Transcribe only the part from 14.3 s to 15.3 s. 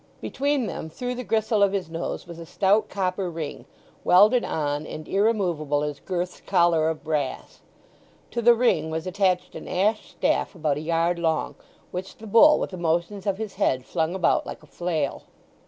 like a flail.